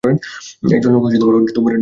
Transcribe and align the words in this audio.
একজন 0.71 0.91
লোক 0.93 1.03
হযরত 1.03 1.23
উমরের 1.23 1.41
নিকট 1.41 1.57
গেল। 1.59 1.79